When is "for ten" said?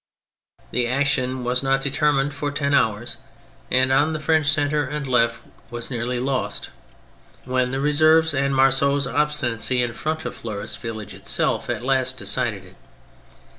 2.33-2.73